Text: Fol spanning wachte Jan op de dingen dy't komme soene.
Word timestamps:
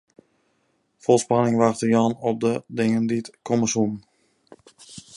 Fol 1.03 1.19
spanning 1.19 1.57
wachte 1.61 1.87
Jan 1.87 2.15
op 2.29 2.37
de 2.45 2.53
dingen 2.79 3.05
dy't 3.11 3.37
komme 3.47 3.67
soene. 3.73 3.99